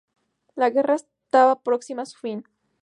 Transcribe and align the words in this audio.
La 0.55 0.71
guerra 0.71 0.95
estaba 0.95 1.61
próxima 1.61 2.01
a 2.01 2.05
su 2.07 2.17
fin. 2.17 2.43